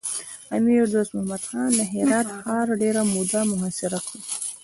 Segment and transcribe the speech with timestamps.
[0.57, 4.17] امیر دوست محمد خان د هرات ښار ډېره موده محاصره کړ.